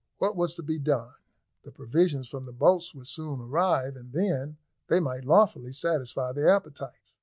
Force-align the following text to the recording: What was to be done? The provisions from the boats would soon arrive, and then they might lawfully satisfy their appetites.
What 0.17 0.35
was 0.35 0.55
to 0.55 0.63
be 0.63 0.79
done? 0.79 1.13
The 1.61 1.71
provisions 1.71 2.27
from 2.27 2.45
the 2.47 2.51
boats 2.53 2.95
would 2.95 3.05
soon 3.05 3.39
arrive, 3.39 3.95
and 3.95 4.13
then 4.13 4.57
they 4.87 4.99
might 4.99 5.25
lawfully 5.25 5.73
satisfy 5.73 6.31
their 6.31 6.49
appetites. 6.49 7.19